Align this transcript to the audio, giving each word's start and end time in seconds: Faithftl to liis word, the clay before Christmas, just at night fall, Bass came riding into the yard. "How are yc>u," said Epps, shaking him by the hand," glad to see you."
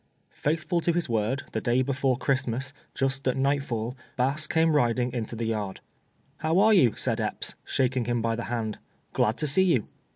Faithftl 0.35 0.81
to 0.81 0.93
liis 0.93 1.07
word, 1.07 1.43
the 1.51 1.61
clay 1.61 1.83
before 1.83 2.17
Christmas, 2.17 2.73
just 2.95 3.27
at 3.27 3.37
night 3.37 3.61
fall, 3.63 3.95
Bass 4.17 4.47
came 4.47 4.75
riding 4.75 5.13
into 5.13 5.35
the 5.35 5.45
yard. 5.45 5.79
"How 6.37 6.57
are 6.57 6.73
yc>u," 6.73 6.97
said 6.97 7.21
Epps, 7.21 7.53
shaking 7.65 8.05
him 8.05 8.19
by 8.19 8.35
the 8.35 8.45
hand," 8.45 8.79
glad 9.13 9.37
to 9.37 9.45
see 9.45 9.61
you." 9.65 9.87